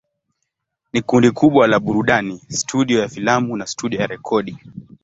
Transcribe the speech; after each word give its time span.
Ni 0.93 1.01
kundi 1.01 1.31
kubwa 1.31 1.67
la 1.67 1.79
burudani, 1.79 2.41
studio 2.49 2.99
ya 2.99 3.09
filamu 3.09 3.57
na 3.57 3.67
studio 3.67 3.99
ya 4.01 4.07
rekodi. 4.07 4.57